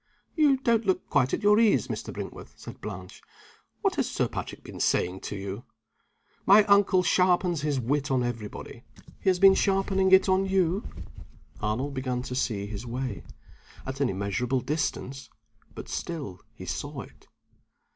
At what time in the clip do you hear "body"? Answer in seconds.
8.47-8.83